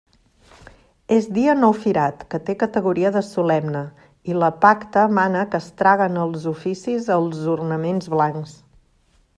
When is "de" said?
3.17-3.23